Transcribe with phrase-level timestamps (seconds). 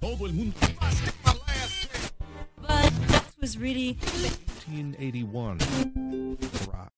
[0.00, 0.56] Todo el mundo.
[2.56, 5.58] But that was really 1981.
[6.72, 6.89] Rock.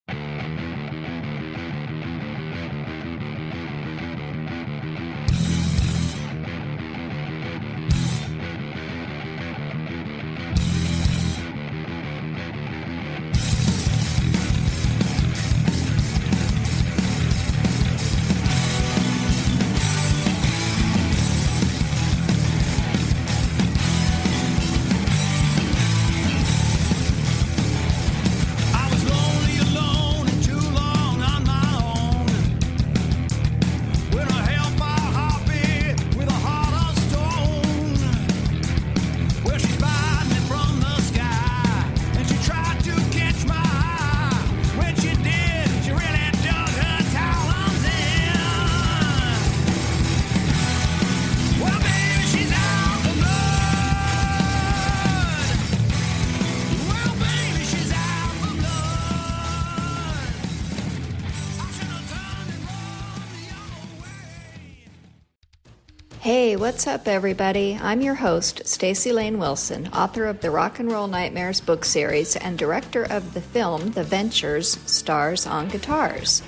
[66.62, 67.76] What's up, everybody?
[67.82, 72.36] I'm your host, Staci Layne Wilson, author of the Rock and Roll Nightmares book series
[72.36, 76.40] and director of the film The Ventures Stars on Guitars.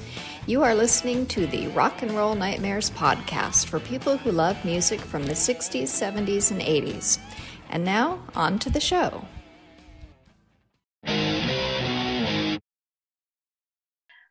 [0.47, 5.01] You are listening to the Rock and Roll Nightmares podcast for people who love music
[5.01, 7.19] from the 60s, 70s, and 80s.
[7.69, 9.27] And now, on to the show.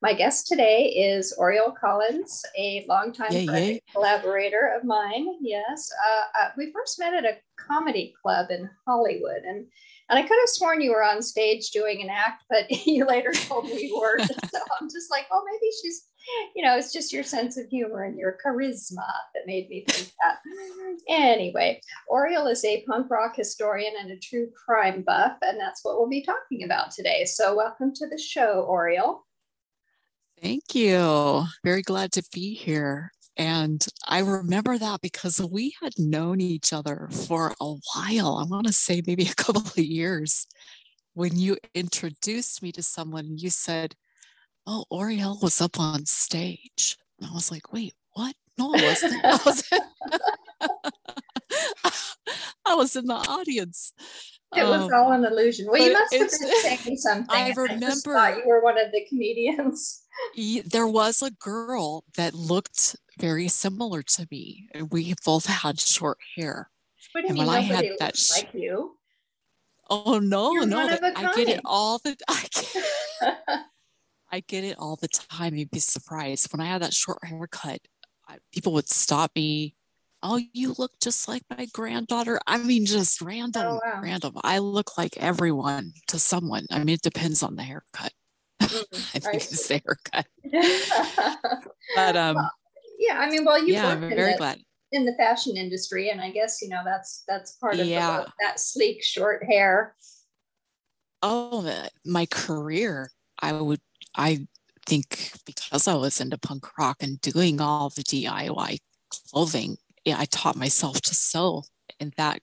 [0.03, 5.25] My guest today is Oriel Collins, a longtime Yay, collaborator of mine.
[5.39, 9.65] Yes, uh, uh, we first met at a comedy club in Hollywood, and
[10.09, 13.31] and I could have sworn you were on stage doing an act, but you later
[13.31, 14.23] told me you weren't.
[14.51, 16.03] so I'm just like, oh, maybe she's,
[16.53, 20.11] you know, it's just your sense of humor and your charisma that made me think
[20.21, 20.39] that.
[21.07, 25.97] Anyway, Oriel is a punk rock historian and a true crime buff, and that's what
[25.97, 27.23] we'll be talking about today.
[27.23, 29.23] So welcome to the show, Oriole.
[30.43, 31.45] Thank you.
[31.63, 33.13] Very glad to be here.
[33.37, 38.37] And I remember that because we had known each other for a while.
[38.37, 40.45] I want to say maybe a couple of years.
[41.13, 43.95] When you introduced me to someone, you said,
[44.67, 46.97] Oh, Oriel was up on stage.
[47.21, 48.35] And I was like, Wait, what?
[48.57, 49.23] No, I wasn't.
[49.23, 49.39] I
[52.75, 53.93] was in the audience.
[54.55, 55.67] It was Um, all an illusion.
[55.69, 56.29] Well, you must have been
[56.83, 57.27] saying something.
[57.35, 60.01] I remember- thought you were one of the comedians.
[60.65, 64.67] There was a girl that looked very similar to me.
[64.73, 66.69] and We both had short hair.
[67.13, 68.97] What And mean when I had that sh- like you?
[69.89, 73.59] Oh no, You're no, one of that- a I get it all the I get,
[74.31, 75.55] I get it all the time.
[75.55, 77.79] You'd be surprised when I had that short haircut.
[78.27, 79.75] I, people would stop me.
[80.23, 82.39] Oh, you look just like my granddaughter.
[82.47, 84.01] I mean, just random, Oh, wow.
[84.01, 84.33] random.
[84.43, 86.65] I look like everyone to someone.
[86.71, 88.13] I mean, it depends on the haircut.
[88.61, 88.85] I Mm,
[89.15, 90.27] I think it's the haircut.
[91.95, 92.51] But um, Well,
[92.99, 94.63] yeah, I mean, well, you yeah, I'm in very the, glad.
[94.91, 98.17] in the fashion industry, and I guess you know that's that's part of Yeah.
[98.19, 99.95] look, that sleek short hair.
[101.21, 103.09] Oh, my career,
[103.41, 103.81] I would,
[104.15, 104.47] I
[104.85, 108.79] think because I was into punk rock and doing all the DIY
[109.09, 111.63] clothing, yeah, I taught myself to sew,
[111.99, 112.39] and that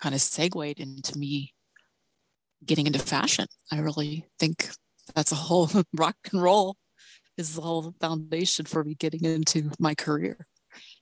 [0.00, 1.54] kind of segued into me
[2.64, 3.46] getting into fashion.
[3.72, 4.70] I really think
[5.14, 6.76] that's a whole rock and roll
[7.36, 10.46] is the whole foundation for me getting into my career.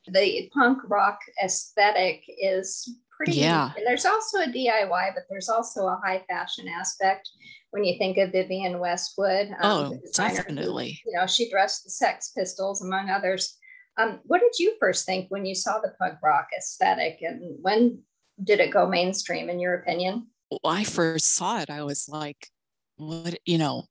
[0.07, 3.33] The punk rock aesthetic is pretty.
[3.33, 3.73] Yeah.
[3.77, 7.29] And there's also a DIY, but there's also a high fashion aspect
[7.71, 9.49] when you think of Vivienne Westwood.
[9.61, 11.01] um, Oh, designer who definitely.
[11.05, 13.59] you know, she dressed the Sex Pistols, among others.
[13.99, 18.03] Um, what did you first think when you saw the punk rock aesthetic, and when
[18.43, 20.29] did it go mainstream, in your opinion?
[20.49, 22.49] when I first saw it, I was like,
[22.97, 23.85] what, you know,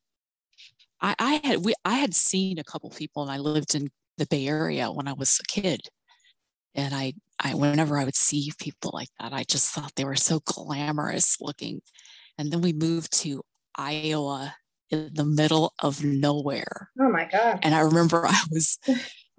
[1.01, 4.25] I, I had, we, I had seen a couple people and I lived in the
[4.25, 5.81] Bay Area when I was a kid.
[6.75, 10.15] And I, I, whenever I would see people like that, I just thought they were
[10.15, 11.81] so glamorous looking.
[12.37, 13.43] And then we moved to
[13.75, 14.55] Iowa
[14.89, 16.91] in the middle of nowhere.
[16.99, 17.59] Oh my God!
[17.63, 18.79] And I remember I was,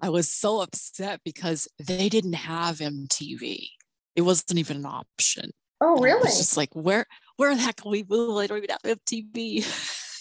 [0.01, 3.67] I was so upset because they didn't have MTV.
[4.15, 5.51] It wasn't even an option.
[5.81, 6.21] Oh really?
[6.21, 7.05] was just like, where,
[7.37, 8.37] where the heck can we move?
[8.37, 9.65] I don't even have MTV.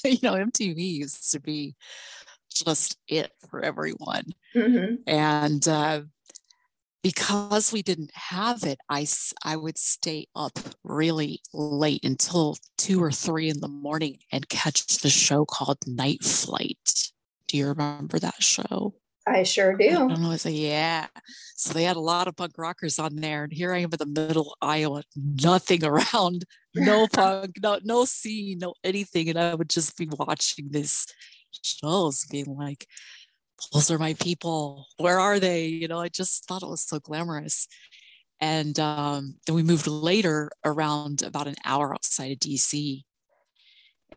[0.04, 1.74] you know, MTV used to be
[2.52, 4.24] just it for everyone.
[4.52, 6.02] hmm And uh,
[7.02, 9.06] because we didn't have it, I,
[9.44, 14.86] I would stay up really late until two or three in the morning and catch
[14.98, 17.10] the show called Night Flight.
[17.46, 18.94] Do you remember that show?
[19.28, 20.08] I sure do.
[20.08, 20.30] know.
[20.30, 21.06] I say, yeah.
[21.56, 23.98] So they had a lot of punk rockers on there, and here I am in
[23.98, 26.44] the middle of Iowa, nothing around,
[26.74, 31.06] no punk, no no scene, no anything, and I would just be watching these
[31.62, 32.86] shows, being like,
[33.72, 34.86] "Those are my people.
[34.98, 37.66] Where are they?" You know, I just thought it was so glamorous.
[38.40, 43.02] And um, then we moved later, around about an hour outside of DC,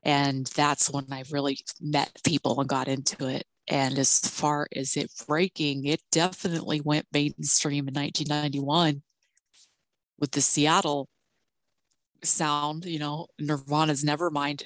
[0.04, 3.46] and that's when I really met people and got into it.
[3.68, 9.04] And as far as it breaking, it definitely went mainstream in 1991
[10.20, 11.08] with the Seattle
[12.24, 14.64] sound, you know, Nirvana's Nevermind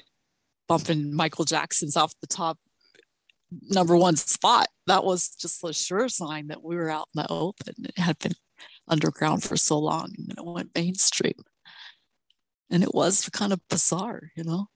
[0.68, 2.58] bumping Michael Jackson's off the top
[3.70, 4.68] number one spot.
[4.86, 7.74] That was just a sure sign that we were out in the open.
[7.84, 8.34] It had been
[8.88, 11.34] underground for so long and then it went mainstream.
[12.70, 14.66] And it was kind of bizarre, you know?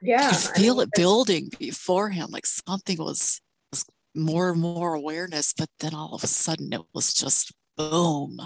[0.00, 0.30] Yeah.
[0.30, 3.40] You could I feel mean, it building beforehand, like something was
[4.14, 8.38] more and more awareness, but then all of a sudden it was just boom.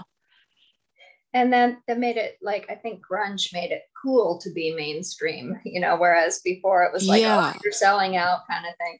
[1.34, 5.58] and then that made it like I think grunge made it cool to be mainstream,
[5.64, 7.52] you know, whereas before it was like, oh, Yeah.
[7.54, 8.98] oh, you're selling out kind of thing.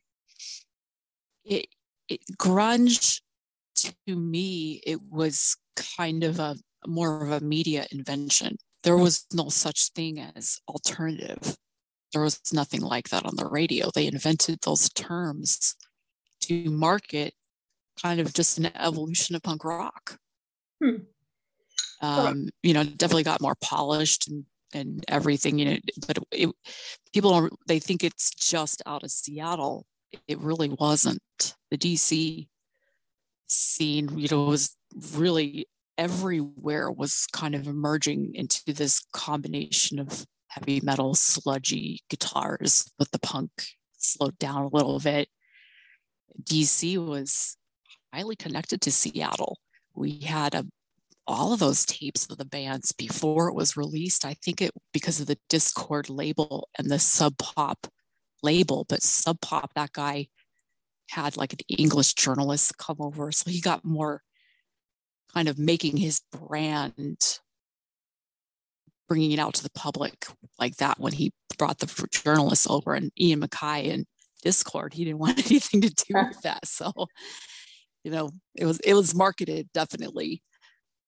[1.45, 1.67] It,
[2.09, 3.21] it grunge
[4.07, 8.57] to me, it was kind of a more of a media invention.
[8.83, 11.57] There was no such thing as alternative.
[12.12, 13.91] There was nothing like that on the radio.
[13.95, 15.75] They invented those terms
[16.47, 17.35] to market
[18.01, 20.19] kind of just an evolution of punk rock.
[20.83, 20.97] Hmm.
[22.03, 24.45] Um, you know, definitely got more polished and
[24.75, 25.77] and everything, you know,
[26.07, 26.51] but it,
[27.13, 29.87] people don't they think it's just out of Seattle.
[30.29, 31.23] It really wasn't.
[31.71, 32.49] The DC
[33.47, 34.77] scene, you know, was
[35.15, 35.67] really
[35.99, 43.19] everywhere was kind of emerging into this combination of heavy metal, sludgy guitars, but the
[43.19, 43.51] punk
[43.99, 45.29] slowed down a little bit.
[46.43, 47.56] DC was
[48.12, 49.58] highly connected to Seattle.
[49.94, 50.67] We had a,
[51.26, 54.25] all of those tapes of the bands before it was released.
[54.25, 57.87] I think it because of the Dischord label and the Sub Pop
[58.43, 60.28] label, but Sub Pop, that guy
[61.11, 64.23] had like an English journalist come over, so he got more
[65.32, 67.38] kind of making his brand,
[69.08, 70.26] bringing it out to the public
[70.58, 74.06] like that when he brought the journalists over and Ian MacKaye and
[74.47, 74.93] Dischord.
[74.93, 76.93] He didn't want anything to do with that, so
[78.05, 80.43] you know it was it was marketed definitely.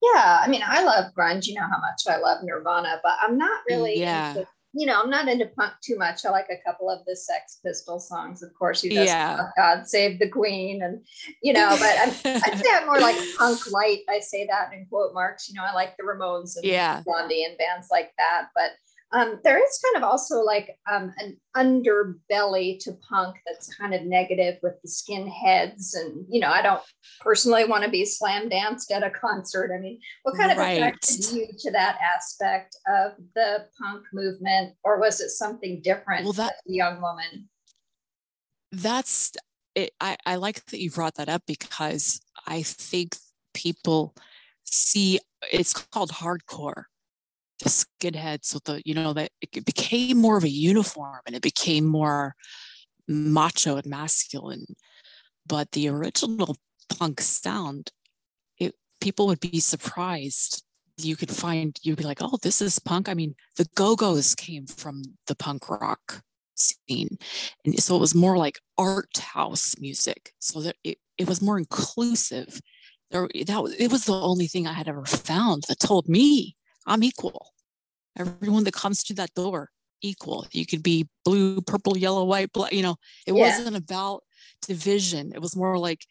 [0.00, 1.46] Yeah, I mean, I love grunge.
[1.46, 4.30] You know how much I love Nirvana, but I'm not mm, really Yeah.
[4.30, 6.24] into, you know, I'm not into punk too much.
[6.24, 8.80] I like a couple of the Sex Pistol songs, of course.
[8.82, 9.48] Who doesn't Yeah.
[9.56, 11.04] God Save the Queen, and
[11.42, 12.10] you know, but I'm,
[12.44, 14.00] I'd say I'm more like punk light.
[14.08, 15.48] I say that in quote marks.
[15.48, 17.02] You know, I like the Ramones and Yeah.
[17.04, 18.50] Blondie and bands like that.
[18.54, 18.70] But
[19.12, 24.02] um, there is kind of also like um, an underbelly to punk that's kind of
[24.02, 25.94] negative with the skinheads.
[25.94, 26.82] And, you know, I don't
[27.20, 29.70] personally want to be slam danced at a concert.
[29.74, 30.72] I mean, what kind of Right.
[30.76, 34.74] attracted you to that aspect of the punk movement?
[34.84, 37.48] Or was it something different Well, that- young woman?
[38.72, 39.32] that's
[39.74, 43.16] it, I, I like that you brought that up because I think
[43.54, 44.14] people
[44.64, 45.20] see
[45.50, 46.84] it's called hardcore.
[47.62, 51.42] The skinheads, so the you know that it became more of a uniform and it
[51.42, 52.34] became more
[53.08, 54.66] macho and masculine.
[55.46, 56.56] But the original
[56.88, 57.90] punk sound,
[58.58, 60.62] it people would be surprised.
[60.98, 63.08] You could find you'd be like, oh, this is punk.
[63.08, 66.22] I mean, the Go Go's came from the punk rock
[66.58, 67.18] scene
[67.64, 71.58] and so it was more like art house music so that it, it was more
[71.58, 72.60] inclusive
[73.10, 76.56] there that was it was the only thing i had ever found that told me
[76.86, 77.52] i'm equal
[78.18, 79.70] everyone that comes to that door
[80.02, 80.46] equal.
[80.52, 82.96] You could be blue purple yellow white black you know
[83.26, 83.42] it Yeah.
[83.58, 84.22] wasn't about
[84.66, 85.32] division.
[85.34, 86.04] It was more like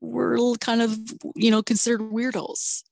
[0.00, 0.98] we're kind of
[1.36, 2.82] you know considered weirdos.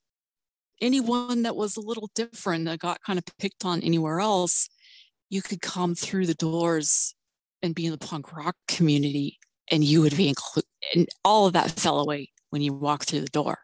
[0.80, 4.68] Anyone that was a little different that got kind of picked on anywhere else
[5.30, 7.14] you could come through the doors
[7.62, 9.38] and be in the punk rock community
[9.70, 13.20] and you would be included and all of that fell away when you walked through
[13.20, 13.58] the door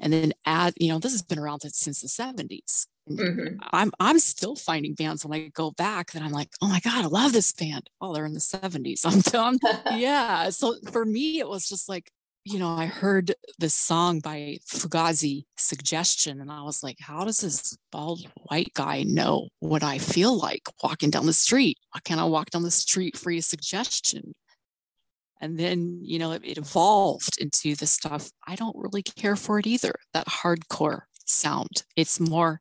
[0.00, 3.56] and then add you know this has been around since the 70s And Mhm.
[3.72, 7.04] i'm i'm still finding bands when i go back that i'm like oh my god
[7.04, 7.88] i love this band.
[8.00, 9.58] Oh they're in the 70s i'm done
[9.98, 10.50] yeah.
[10.50, 12.10] So for me it was just like
[12.44, 17.40] you know i heard this song by fugazi suggestion and i was like how does
[17.40, 21.78] this bald white guy know what i feel like walking down the street?
[21.92, 24.34] Why can't i walk down the street free of suggestion
[25.40, 29.58] and then you know it, it evolved into the stuff i don't really care for
[29.58, 32.60] it either that hardcore sound it's more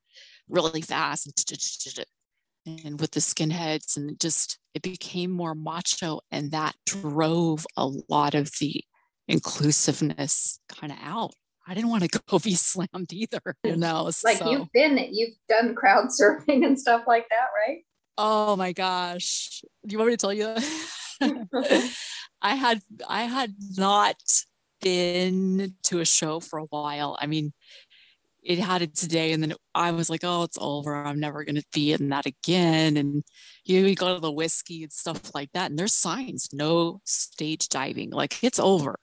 [0.50, 1.28] really fast
[2.66, 8.36] and with the skinheads and just it became more macho and that drove a lot
[8.36, 8.84] of the
[9.28, 11.34] inclusiveness kind of out.
[11.68, 13.78] I didn't want to go be slammed either, you mm.
[13.78, 14.04] know.
[14.24, 17.80] like so- you've been, you've done crowd surfing and stuff like that, right?
[18.18, 19.62] Oh my gosh.
[19.86, 20.56] Do you want me to tell you?
[22.42, 24.16] I had I had not
[24.82, 27.18] been to a show for a while.
[27.20, 27.54] I mean,
[28.44, 30.96] it had it today and then I was like, oh, it's over.
[30.96, 32.98] I'm never gonna be in that again.
[32.98, 33.24] And
[33.66, 35.70] you, know, you go to the Whisky and stuff like that.
[35.70, 39.00] And there's signs, no stage diving, like it's over.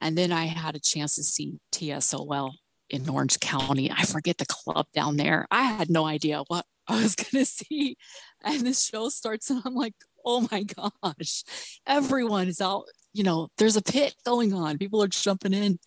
[0.00, 2.52] And then I had a chance to see TSOL
[2.90, 3.90] in Orange County.
[3.90, 5.46] I forget the club down there.
[5.50, 7.96] I had no idea what I was going to see.
[8.42, 11.44] And the show starts, and I'm like, oh my gosh,
[11.86, 12.84] everyone is out.
[13.12, 14.78] You know, there's a pit going on.
[14.78, 15.78] People are jumping in.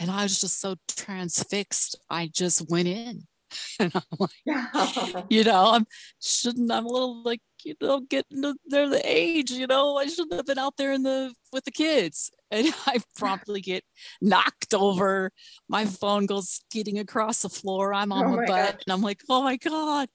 [0.00, 1.96] And I was just so transfixed.
[2.08, 3.22] I just went in.
[3.80, 5.86] And I'm like, you know, I'm
[6.20, 10.06] shouldn't I'm a little like, you know, getting to they're the age, you know, I
[10.06, 12.30] shouldn't have been out there in the with the kids.
[12.50, 13.84] And I promptly get
[14.22, 15.32] knocked over.
[15.68, 17.92] My phone goes skidding across the floor.
[17.92, 18.82] I'm on Oh my, my butt gosh.
[18.86, 20.08] and I'm like, oh my God.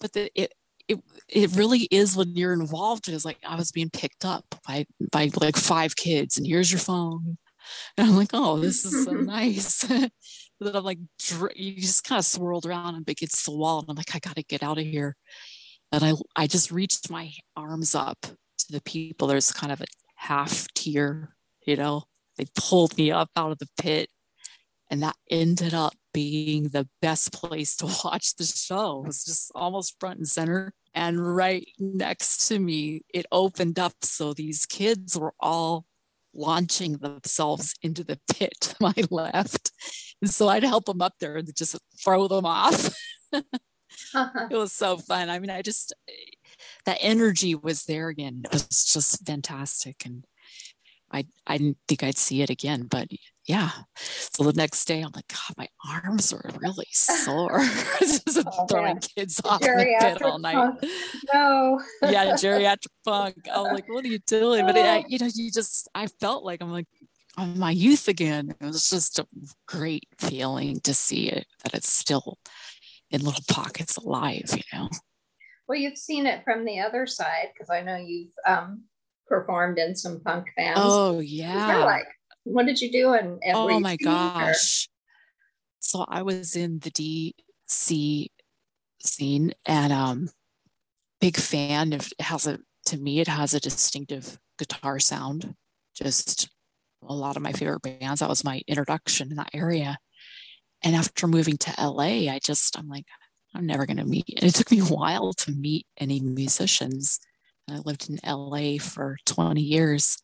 [0.00, 0.52] But the, it
[0.88, 3.08] it it really is when you're involved.
[3.08, 6.80] It's like I was being picked up by by like five kids, and here's your
[6.80, 7.38] phone.
[7.96, 9.84] And I'm like, oh, this is so nice.
[10.60, 13.80] But then I'm like, dr- you just kind of swirled around and against the wall,
[13.80, 15.16] and I'm like, I got to get out of here.
[15.90, 19.28] And I I just reached my arms up to the people.
[19.28, 19.86] There's kind of a
[20.16, 21.34] half tier,
[21.66, 22.04] you know.
[22.36, 24.10] They pulled me up out of the pit,
[24.90, 29.02] and that ended up being the best place to watch the show.
[29.02, 30.72] It was just almost front and center.
[30.94, 33.92] And right next to me, it opened up.
[34.02, 35.84] So these kids were all
[36.32, 39.72] launching themselves into the pit to my left.
[40.22, 42.96] And so I'd help them up there and just throw them off.
[44.16, 45.30] It was so fun.
[45.30, 45.92] I mean, I just,
[46.84, 48.42] that energy was there again.
[48.44, 50.04] It was just fantastic.
[50.04, 50.24] And
[51.12, 53.08] I, I didn't think I'd see it again, but
[53.46, 53.70] yeah.
[53.96, 57.60] So the next day, I'm like, God, my arms are really sore.
[58.00, 60.54] just Oh, throwing kids off the Geriatric all night.
[60.54, 60.80] punk.
[61.32, 61.80] no.
[62.02, 63.36] yeah, geriatric punk.
[63.52, 64.66] I'm like, what are you doing?
[64.66, 66.86] But it, you know, you just, I felt like I'm like,
[67.36, 68.54] I'm my youth again.
[68.60, 69.26] It was just a
[69.66, 72.38] great feeling to see it, that it's still
[73.10, 74.88] in little pockets alive, you know?
[75.68, 78.84] Well, you've seen it from the other side because I know you've um,
[79.26, 80.80] performed in some punk bands.
[80.82, 81.84] Oh, yeah.
[81.84, 82.06] like?
[82.44, 83.14] What did you do?
[83.14, 84.88] And, and Oh my gosh.
[85.80, 88.28] So I was in the DC
[89.00, 90.28] scene and um
[91.20, 95.54] big fan of it has a to me it has a distinctive guitar sound.
[95.94, 96.48] Just
[97.02, 98.20] a lot of my favorite bands.
[98.20, 99.98] That was my introduction in that area.
[100.82, 103.06] And after moving to LA, I just I'm like,
[103.54, 104.34] I'm never gonna meet.
[104.36, 107.20] And it took me a while to meet any musicians.
[107.70, 110.18] I lived in LA for 20 years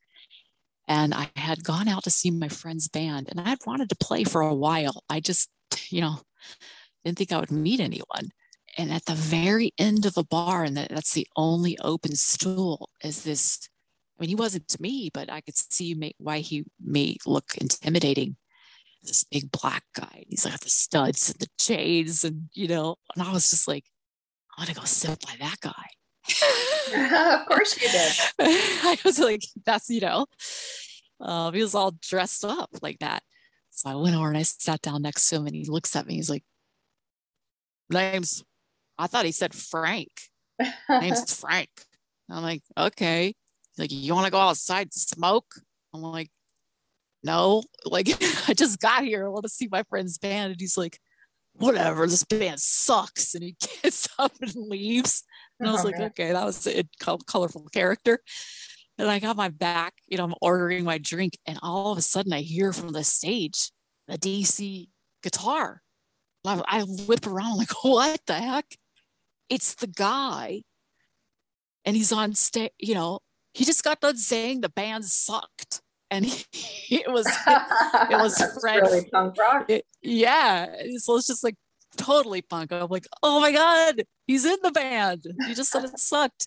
[0.90, 4.24] and I had gone out to see my friend's band and I'd wanted to play
[4.24, 5.04] for a while.
[5.08, 5.48] I just,
[5.88, 6.18] you know,
[7.04, 8.30] didn't think I would meet anyone.
[8.76, 13.22] And at the very end of the bar, and that's the only open stool, is
[13.22, 13.68] this.
[14.18, 18.36] I mean, he wasn't to me, but I could see why he may look intimidating.
[19.02, 20.24] This big black guy.
[20.28, 23.84] He's got the studs and the chains, and you know, and I was just like,
[24.56, 25.86] I want to go sit by that guy.
[26.94, 28.12] of course you did.
[28.38, 30.26] I was like, that's, you know,
[31.20, 33.22] uh, he was all dressed up like that.
[33.70, 36.06] So I went over and I sat down next to him and he looks at
[36.06, 36.14] me.
[36.14, 36.44] He's like,
[37.88, 38.44] name's,
[38.98, 40.10] I thought he said Frank.
[40.88, 41.70] Name's Frank.
[42.28, 43.26] I'm like, okay.
[43.26, 45.54] He's like, you want to go outside and smoke?
[45.94, 46.30] I'm like,
[47.22, 47.62] no.
[47.84, 48.08] Like,
[48.48, 49.26] I just got here.
[49.26, 50.52] I want to see my friend's band.
[50.52, 50.98] And he's like,
[51.54, 53.34] whatever, this band sucks.
[53.34, 55.24] And he gets up and leaves.
[55.60, 56.06] And I was Oh, like, man.
[56.10, 56.84] okay, that was a
[57.26, 58.18] colorful character.
[58.98, 62.02] And I got my back, you know, I'm ordering my drink, and all of a
[62.02, 63.70] sudden I hear from the stage
[64.08, 64.88] the DC
[65.22, 65.80] guitar.
[66.44, 68.66] I, I whip around like, what the heck?
[69.48, 70.62] It's the guy.
[71.84, 73.20] And he's on stage, you know,
[73.54, 75.80] he just got done saying the band sucked.
[76.10, 79.64] And he, it was it was Fred- really punk rock.
[79.70, 80.66] it, yeah.
[80.98, 81.54] So it's just like
[82.00, 82.72] totally punk.
[82.72, 85.24] I'm like, oh my God, he's in the band.
[85.46, 86.46] He just said it sucked.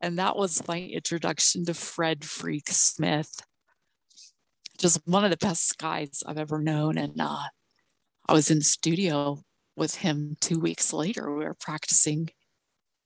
[0.00, 3.42] And that was my introduction to Fred Freak Smith.
[4.78, 6.96] Just one of the best guys I've ever known.
[6.96, 7.42] And uh,
[8.26, 9.42] I was in the studio
[9.76, 11.30] with him two weeks later.
[11.34, 12.30] We were practicing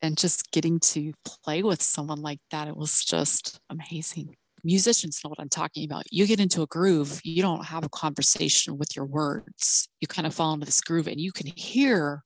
[0.00, 2.68] and just getting to play with someone like that.
[2.68, 6.04] It was just amazing musicians know what I'm talking about.
[6.10, 9.88] You get into a groove, you don't have a conversation with your words.
[10.00, 12.22] You kind of fall into this groove and you can hear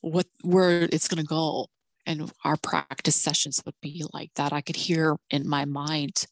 [0.00, 1.68] what where it's going to go.
[2.06, 4.52] And our practice sessions would be like that.
[4.52, 6.24] I could hear in my mind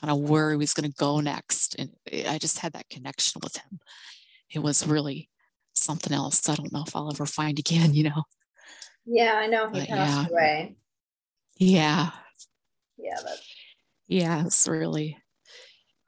[0.00, 1.76] kind of where he was going to go next.
[1.78, 1.90] And
[2.28, 3.78] I just had that connection with him.
[4.50, 5.28] It was really
[5.74, 6.48] something else.
[6.48, 8.22] I don't know if I'll ever find again, you know?
[9.04, 10.26] Yeah, I know he But passed yeah.
[10.28, 10.76] away.
[11.58, 12.10] Yeah.
[12.96, 13.42] Yeah, that's
[14.08, 14.44] Yeah.
[14.46, 15.18] It's really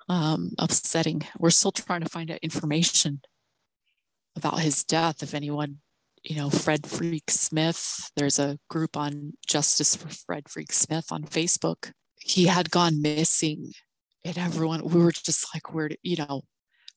[0.08, 1.22] um, upsetting.
[1.38, 3.20] We're still trying to find out information
[4.36, 5.22] about his death.
[5.22, 5.78] If anyone,
[6.22, 11.24] you know, Fred Freak Smith, there's a group on Justice for Fred Freak Smith on
[11.24, 11.92] Facebook.
[12.20, 13.72] He had gone missing,
[14.24, 16.42] and everyone, we were just like, where, you know,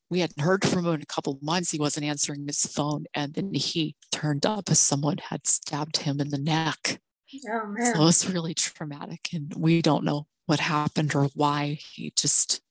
[0.10, 1.72] we hadn't heard from him in a couple of months.
[1.72, 3.06] He wasn't answering his phone.
[3.14, 7.02] And then he turned up as someone had stabbed him in the neck.
[7.50, 7.96] Oh man.
[7.96, 11.78] So it's really traumatic, and we don't know what happened or why.
[11.94, 12.62] He just,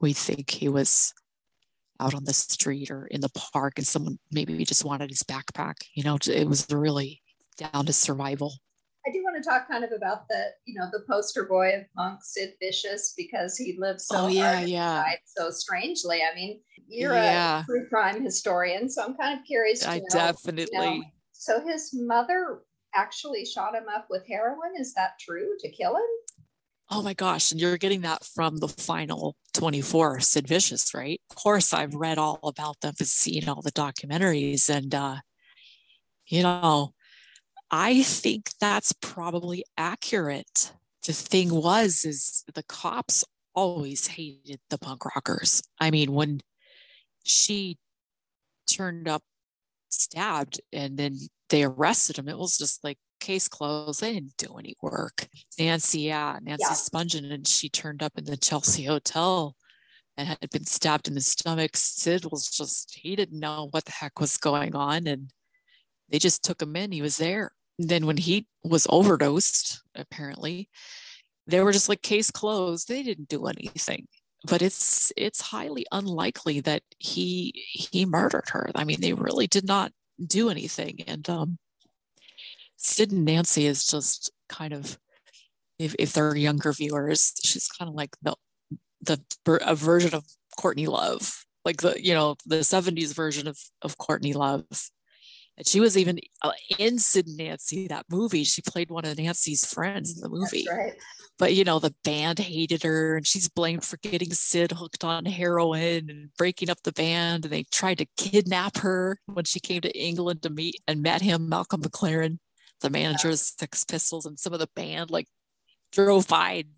[0.00, 1.12] we think he was
[1.98, 5.76] out on the street or in the park, and someone maybe just wanted his backpack.
[5.94, 7.22] You know, it was really
[7.56, 8.54] down to survival.
[9.06, 11.84] I do want to talk kind of about the, you know, the poster boy of
[11.96, 14.96] punk, Sid Vicious, because he lived so Oh, yeah, yeah.
[14.96, 16.22] died so strangely.
[16.22, 17.60] I mean, you're Yeah.
[17.60, 20.06] a true crime historian, so I'm kind of curious to I know.
[20.10, 21.12] definitely.
[21.32, 22.62] So his mother
[22.96, 24.72] actually shot him up with heroin.
[24.78, 26.02] Is that true to kill him?
[26.88, 31.20] Oh my gosh, and you're getting that from the final 24, Sid Vicious, right?
[31.30, 35.16] Of course, I've read all about them and seen all the documentaries, and uh,
[36.26, 36.94] you know,
[37.70, 40.72] I think that's probably accurate.
[41.04, 43.24] The thing was, is the cops
[43.54, 45.62] always hated the punk rockers.
[45.80, 46.40] I mean, when
[47.24, 47.78] she
[48.70, 49.22] turned up
[49.88, 51.16] stabbed and then
[51.48, 54.00] they arrested him, it was just like case closed.
[54.00, 55.28] They didn't do any work.
[55.58, 56.74] Nancy, yeah, Nancy Yeah.
[56.74, 59.56] Spungen, and she turned up in the Chelsea Hotel
[60.16, 61.76] and had been stabbed in the stomach.
[61.76, 65.06] Sid was just, he didn't know what the heck was going on.
[65.06, 65.30] And
[66.08, 66.92] they just took him in.
[66.92, 67.52] He was there.
[67.78, 70.70] And then when he was overdosed, apparently,
[71.46, 72.88] they were just like case closed.
[72.88, 74.08] They didn't do anything.
[74.48, 78.70] But it's it's highly unlikely that he he murdered her.
[78.74, 79.92] I mean, they really did not
[80.24, 81.02] do anything.
[81.06, 81.58] And um
[82.76, 84.98] Sid and Nancy is just kind of
[85.78, 88.34] if, if they're younger viewers, she's kind of like the
[89.02, 89.20] the
[89.62, 90.24] a version of
[90.58, 94.64] Courtney Love, like the you know the '70s version of of Courtney Love.
[95.58, 98.44] And she was even uh, in Sid and Nancy that movie.
[98.44, 100.64] She played one of Nancy's friends in the movie.
[100.66, 100.92] That's right.
[101.38, 105.26] But you know the band hated her, and she's blamed for getting Sid hooked on
[105.26, 107.44] heroin and breaking up the band.
[107.44, 111.22] And they tried to kidnap her when she came to England to meet and met
[111.22, 112.38] him, Malcolm McLaren,
[112.80, 115.26] the manager of Sex Pistols, and some of the band like
[115.92, 116.68] drove by and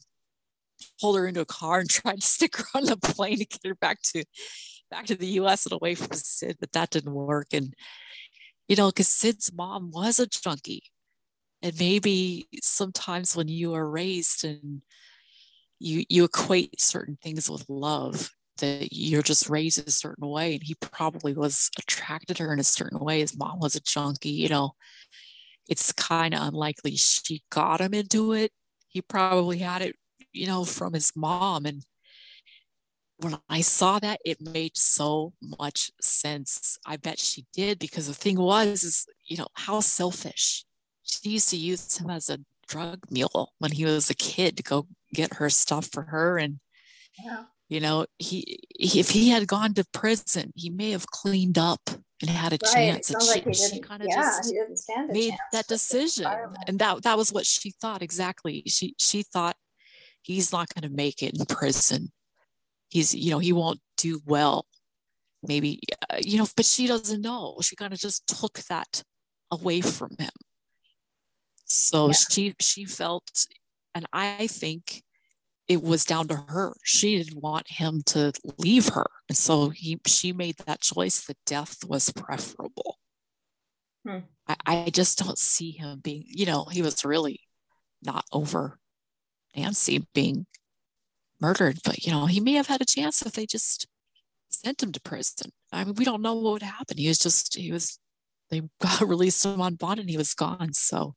[1.01, 3.61] pulled her into a car and tried to stick her on the plane to get
[3.65, 4.25] her back to
[4.91, 7.49] back to the US and away from Sid, but that didn't work.
[7.53, 7.75] And
[8.69, 10.85] you know, because Sid's mom was a junkie.
[11.63, 14.83] And maybe sometimes when you are raised and
[15.79, 20.55] you you equate certain things with love, that you're just raised a certain way.
[20.55, 23.21] And he probably was attracted to her in a certain way.
[23.21, 24.73] His mom was a junkie, you know.
[25.69, 28.53] It's kind of unlikely she got him into it.
[28.89, 29.97] He probably had it,
[30.33, 31.67] you know, from his mom.
[31.67, 31.83] And
[33.19, 36.79] when I saw that, it made so much sense.
[36.87, 40.65] I bet she did because the thing was, is you know, how selfish.
[41.03, 44.63] She used to use him as a drug mule when he was a kid to
[44.63, 46.39] go get her stuff for her.
[46.39, 46.61] And
[47.23, 47.45] Yeah.
[47.69, 51.81] you know, he, he if he had gone to prison, he may have cleaned up
[52.21, 52.73] and had a Right.
[52.73, 53.11] Chance.
[53.11, 56.27] And she, like she kind of Yeah, just he didn't stand a made that decision
[56.67, 59.57] and that that was what she thought exactly she she thought
[60.23, 62.13] he's not going to make it in prison
[62.89, 64.67] he's you know he won't do well.
[65.43, 67.57] Maybe uh, you know but she doesn't know.
[67.63, 69.03] She kind of just took that
[69.51, 70.31] away from him.
[71.65, 72.13] So Yeah.
[72.31, 73.31] she she felt
[73.95, 75.03] and i think
[75.69, 76.75] it was down to her.
[76.83, 79.07] She didn't want him to leave her.
[79.29, 82.99] And so he she made that choice that death was preferable.
[84.07, 84.21] Hmm.
[84.47, 87.41] I, I just don't see him being you know he was really
[88.03, 88.79] not over
[89.57, 90.47] nancy being
[91.41, 93.87] murdered but you know he may have had a chance if they just
[94.51, 95.51] sent him to prison.
[95.73, 96.97] I mean we don't know what would happen.
[96.97, 97.99] He was just he was
[98.51, 100.73] they got released him on bond and he was gone.
[100.73, 101.15] So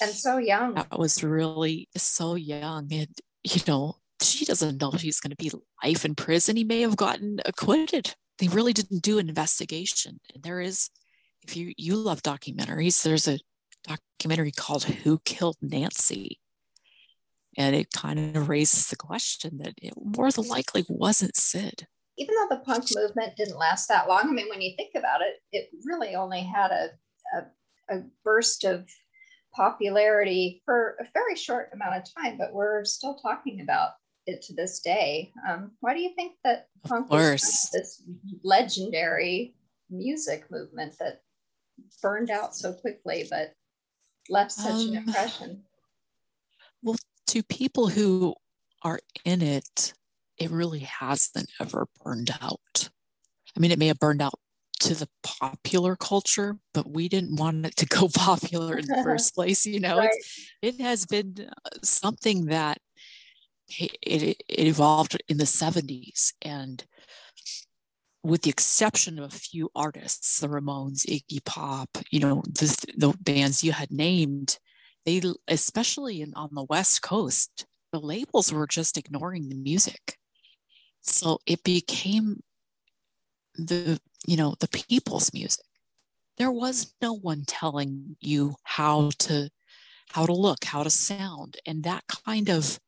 [0.00, 0.74] and so young.
[0.74, 2.92] that was really so young.
[2.92, 3.08] And
[3.44, 5.50] you know she doesn't know if he's going to be
[5.82, 6.56] life in prison.
[6.56, 8.14] He may have gotten acquitted.
[8.38, 10.20] They really didn't do an investigation.
[10.34, 10.90] And there is
[11.46, 13.38] if you you love documentaries there's a
[13.84, 16.38] documentary called who killed nancy
[17.56, 21.86] and it kind of raises the question that it more than likely wasn't sid
[22.20, 25.22] even though the punk movement didn't last that long, I mean, when you think about
[25.22, 26.90] it, it really only had a,
[27.34, 28.86] a, a burst of
[29.54, 33.92] popularity for a very short amount of time, but we're still talking about
[34.26, 35.32] it to this day.
[35.48, 38.02] Um, why do you think that punk was this
[38.44, 39.54] legendary
[39.88, 41.22] music movement that
[42.02, 43.54] burned out so quickly but
[44.28, 45.62] left such an Um, impression?
[47.30, 48.34] To people who
[48.82, 49.92] are in it,
[50.38, 52.88] it really hasn't ever burned out.
[53.56, 54.34] I mean, it may have burned out
[54.80, 59.34] to the popular culture, but we didn't want it to go popular in the first
[59.34, 59.64] place.
[59.66, 60.10] You know, Right.
[60.12, 62.78] it's, it has been uh, something that
[63.78, 66.32] it, it, it evolved in the 70s.
[66.42, 66.84] And
[68.24, 73.14] with the exception of a few artists, the Ramones, Iggy Pop, you know, the, the
[73.20, 74.58] bands you had named,
[75.04, 80.16] they especially in, on the west coast the labels were just ignoring the music.
[81.02, 82.42] So it became
[83.54, 85.64] the you know the people's music.
[86.38, 89.50] There was no one telling you how to
[90.10, 91.56] how to look how to sound.
[91.66, 92.78] And that kind of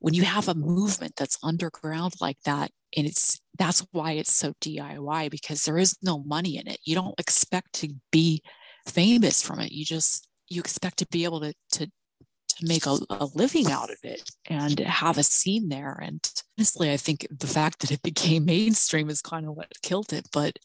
[0.00, 4.52] when you have a movement that's underground like that and it's that's why it's so
[4.60, 6.78] diy because there is no money in it.
[6.84, 8.42] You don't expect to be
[8.86, 9.72] famous from it.
[9.72, 11.90] You just you expect to be able to to
[12.56, 15.98] to make a, a living out of it and have a scene there.
[16.00, 16.20] And
[16.58, 20.28] honestly i think the fact that it became mainstream is kind of what killed it.
[20.32, 20.58] But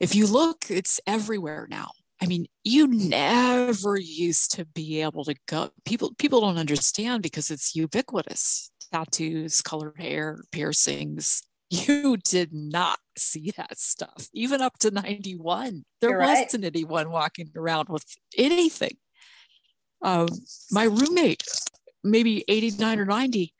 [0.00, 1.90] if you look it's everywhere now.
[2.22, 5.70] I mean you never used to be able to go.
[5.84, 8.70] People people don't understand because it's ubiquitous.
[8.92, 11.42] Tattoos colored hair piercings.
[11.70, 14.28] You did not see that stuff.
[14.32, 18.04] Even up to 91 there You're wasn't anyone walking around with
[18.36, 18.96] anything
[20.04, 20.28] um,
[20.70, 21.42] my roommate
[22.04, 23.52] maybe 89 or 90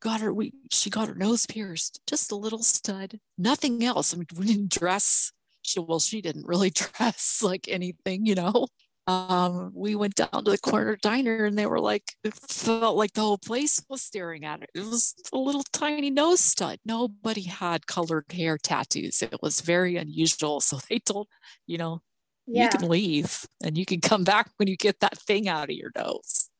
[0.00, 4.14] got her we she got her nose pierced just a little stud nothing else.
[4.14, 5.32] I mean we didn't dress.
[5.62, 8.66] She well she didn't really dress like anything you know?
[9.06, 13.12] Um we went down to the corner diner and they were like it felt like
[13.14, 16.78] the whole place was staring at it it was a little tiny nose stud.
[16.84, 19.22] Nobody had colored hair tattoos.
[19.22, 20.60] It was very unusual.
[20.70, 21.28] So they told
[21.66, 22.02] you know
[22.52, 22.64] Yeah.
[22.64, 25.76] you can leave and you can come back when you get that thing out of
[25.76, 26.50] your nose.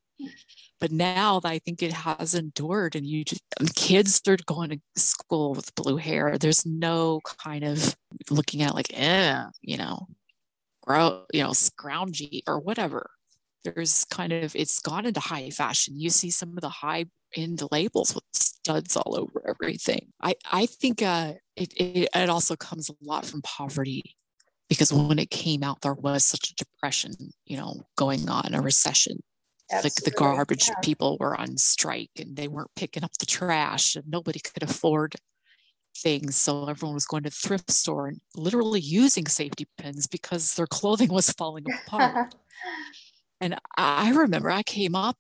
[0.80, 4.80] But now I think it has endured, and you just and kids are going to
[4.96, 6.38] school with blue hair.
[6.38, 7.94] There's no kind of
[8.30, 10.06] looking at like, eh, you know,
[10.82, 13.10] grow, you know, scroungy or whatever.
[13.64, 16.00] There's kind of it's gone into high fashion.
[16.00, 20.12] You see some of the high end labels with studs all over everything.
[20.22, 24.16] I I think uh, it, it it also comes a lot from poverty
[24.70, 27.12] because when it came out there was such a depression
[27.46, 29.18] you know going on a recession.
[29.84, 30.82] Like the garbage Yeah.
[30.82, 35.16] people were on strike and they weren't picking up the trash and nobody could afford
[35.96, 36.36] things.
[36.36, 41.10] So everyone was going to thrift store and literally using safety pins because their clothing
[41.10, 42.20] was falling apart.
[43.40, 45.16] And i remember i came up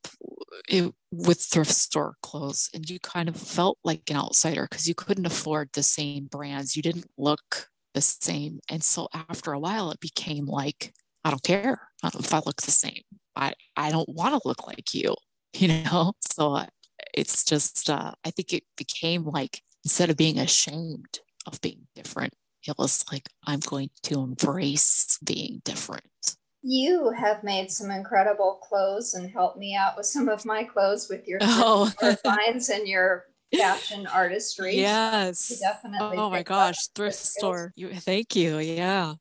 [0.68, 4.94] it, with thrift store clothes and you kind of felt like an outsider because you
[4.94, 6.76] couldn't afford the same brands.
[6.76, 8.60] You didn't look the same.
[8.68, 10.92] And so after a while it became like
[11.24, 13.02] i don't care if i look the same.
[13.36, 15.14] I i don't want to look like you
[15.54, 16.12] you know?
[16.20, 16.66] So uh,
[17.14, 22.34] it's just uh, i think it became like instead of being ashamed of being different
[22.66, 26.04] it was like i'm going to embrace being different.
[26.62, 31.08] You have made some incredible clothes and helped me out with some of my clothes
[31.08, 31.90] with your Oh.
[32.02, 33.24] your finds and your
[33.56, 34.76] fashion artistry.
[34.76, 36.16] Yes definitely.
[36.18, 39.14] oh my gosh thrift store you thank you yeah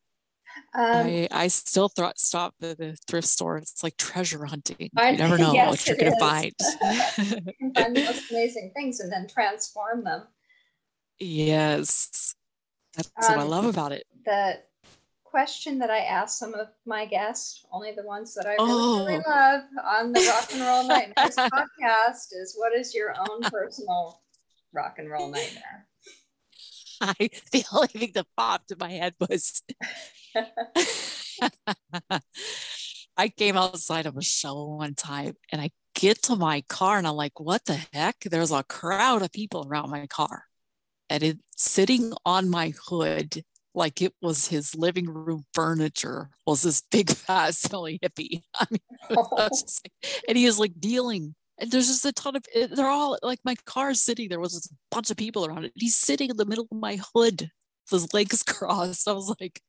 [0.73, 3.57] Um, I, I still thro- stop at the thrift store.
[3.57, 4.89] It's like treasure hunting.
[4.97, 6.53] I- You never know yes, what you're going to find.
[6.81, 10.23] you can find the most amazing things and then transform them.
[11.19, 12.35] yes.
[12.95, 14.03] That's what I Um, love about it.
[14.25, 14.59] The
[15.29, 19.23] question that I ask some of my guests, only the ones that I really, really
[19.25, 19.29] Oh.
[19.29, 24.21] love on the Rock and Roll Nightmares podcast, is what is your own personal
[24.73, 25.87] rock and roll nightmare?
[27.01, 29.61] I, the only thing that popped in my head was
[33.17, 37.07] I came outside of a show one time and I get to my car and
[37.07, 38.17] I'm like, what the heck?
[38.21, 40.43] There's a crowd of people around my car.
[41.09, 43.43] And it's sitting on my hood
[43.79, 48.43] like it was his living room furniture was this big fat silly hippie.
[48.59, 49.51] I mean, I like-
[50.27, 51.33] and he is like dealing.
[51.57, 54.95] And there's just a ton of they're all like my car's sitting there was a
[54.95, 55.71] bunch of people around it.
[55.75, 57.49] He's sitting in the middle of my hood,
[57.91, 59.07] with his legs crossed.
[59.07, 59.61] I was like,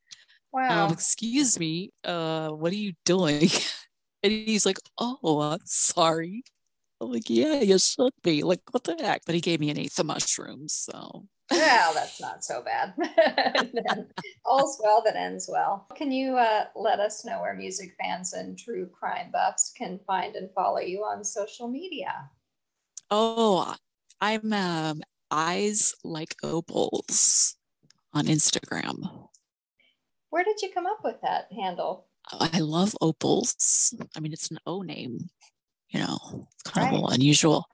[0.53, 0.85] wow.
[0.85, 3.49] um, excuse me, uh, what are you doing?
[4.23, 6.43] And he's like, Oh, I'm sorry.
[7.01, 8.43] I'm like, yeah, you should be.
[8.43, 9.23] Like, what the heck?
[9.25, 10.73] But he gave me an eighth of mushrooms.
[10.73, 12.93] So well, that's not so bad.
[14.45, 15.87] All's well that ends well.
[15.95, 20.35] Can you uh, let us know where music fans and true crime buffs can find
[20.35, 22.29] and follow you on social media?
[23.09, 23.75] Oh,
[24.19, 27.55] I'm um, eyes like opals
[28.13, 29.29] on Instagram.
[30.29, 32.07] Where did you come up with that handle?
[32.31, 33.93] I love opals.
[34.15, 35.29] I mean, it's an O name,
[35.89, 37.01] you know, it's kind of a Right.
[37.01, 37.65] little unusual.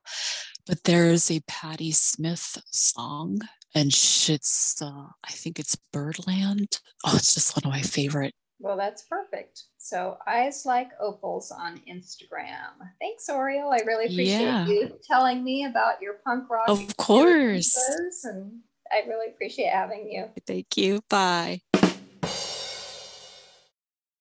[0.66, 3.40] But there's a Patti Smith song,
[3.78, 6.80] and it's, uh, I think it's Birdland.
[7.06, 8.34] Oh, it's just one of my favorite.
[8.60, 9.62] Well, that's perfect.
[9.78, 12.74] So, eyes like opals on Instagram.
[13.00, 13.70] Thanks, Oriel.
[13.72, 14.66] I really appreciate Yeah.
[14.66, 16.68] you telling me about your punk rock.
[16.68, 17.78] Of course.
[18.24, 18.62] And
[18.92, 20.26] I really appreciate having you.
[20.48, 21.02] Thank you.
[21.08, 21.62] Bye.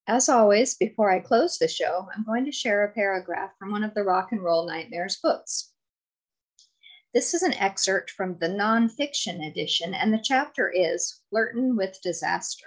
[0.06, 3.82] As always, before I close the show, I'm going to share a paragraph from one
[3.82, 5.72] of the Rock and Roll Nightmares books.
[7.16, 12.66] This is an excerpt from the nonfiction edition, and the chapter is Flirtin' with Disaster.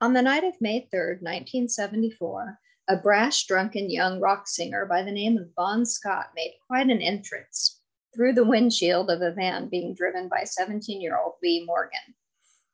[0.00, 5.12] On the night of May 3rd, 1974, a brash, drunken young rock singer by the
[5.12, 7.82] name of Bon Scott made quite an entrance
[8.14, 12.14] through the windshield of a van being driven by 17 year old Lee Morgan.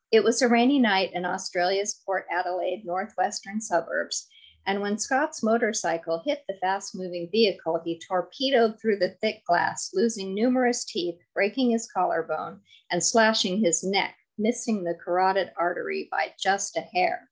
[0.09, 4.29] It was a rainy night in Australia's Port Adelaide northwestern suburbs,
[4.69, 9.89] and when Scott's motorcycle hit the fast moving vehicle, he torpedoed through the thick glass,
[9.95, 12.59] losing numerous teeth, breaking his collarbone,
[12.91, 17.31] and slashing his neck, missing the carotid artery by just a hair.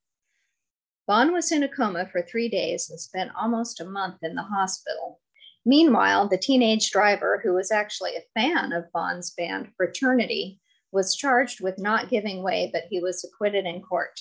[1.05, 4.41] Bon was in a coma for three days and spent almost a month in the
[4.41, 5.19] hospital.
[5.63, 10.59] Meanwhile, the teenage driver, who was actually a fan of Bon's band Fraternity,
[10.91, 14.19] was charged with not giving way, but he was acquitted in court.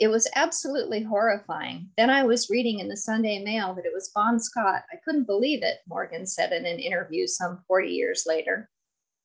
[0.00, 1.90] It was absolutely horrifying.
[1.96, 4.82] Then I was reading in the Sunday Mail that it was Bon Scott.
[4.92, 8.68] I couldn't believe it, Morgan said in an interview some 40 years later.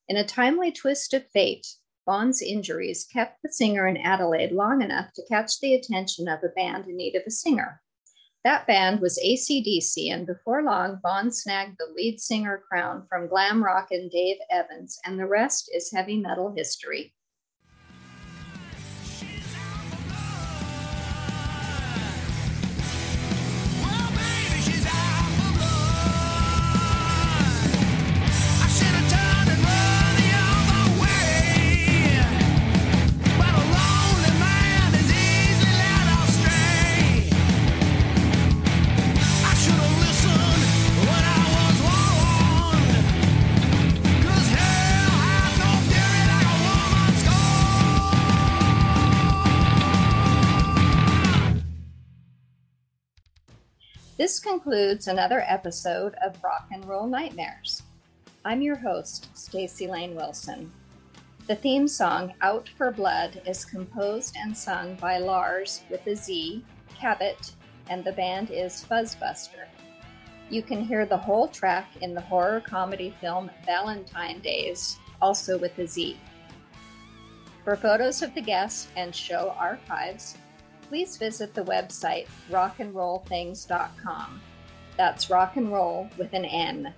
[0.08, 1.66] In a timely twist of fate,
[2.06, 6.50] Bon's injuries kept the singer in Adelaide long enough to catch the attention of a
[6.50, 7.82] band in need of a singer.
[8.44, 13.64] That band was ACDC, and before long, Bond snagged the lead singer crown from glam
[13.64, 17.14] rock and Dave Evans, and the rest is heavy metal history.
[54.30, 57.82] This concludes another episode of Rock and Roll Nightmares.
[58.46, 60.72] I'm your host, Staci Layne Wilson.
[61.48, 66.64] The theme song Out for Blood is composed and sung by Larz with a Z,
[66.96, 67.54] Cabot,
[67.90, 69.66] and the band is Fuzzbuster.
[70.52, 75.76] You can hear the whole track in the horror comedy film Valentine DayZ, also with
[75.80, 76.20] a Z.
[77.64, 80.38] For photos of the guests and show archives,
[80.90, 84.42] please visit the website rockandrollthings.com.
[84.98, 86.94] That's rock and roll with an N.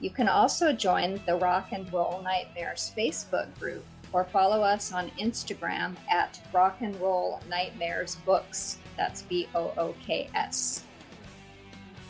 [0.00, 5.10] You can also join the Rock and Roll Nightmares Facebook group or follow us on
[5.18, 8.78] Instagram at Rock and Roll Nightmares Books.
[8.96, 10.84] That's B O O K S.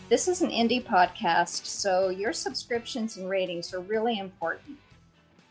[0.08, 4.78] This is an indie podcast, so your subscriptions and ratings are really important.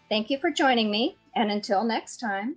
[0.10, 2.56] Thank you for joining me, and until next time,